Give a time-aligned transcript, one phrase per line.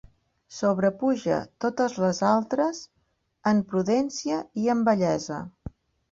[0.59, 2.79] Sobrepuja totes les altres
[3.51, 5.39] en prudència i en bellesa.